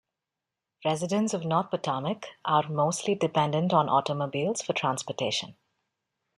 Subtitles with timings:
[0.83, 5.55] Residents of North Potomac are mostly dependent on automobiles for transportation.